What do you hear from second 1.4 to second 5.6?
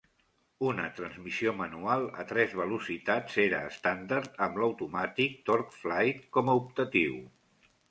manual a tres velocitats era estàndard amb l'automàtic